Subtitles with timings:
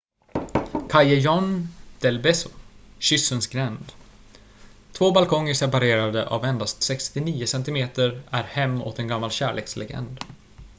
[0.89, 1.67] callejon
[1.99, 2.49] del beso
[2.99, 3.91] kyssens gränd.
[4.91, 10.19] två balkonger separerade av endast 69 centimeter är hem åt en gammal kärlekslegend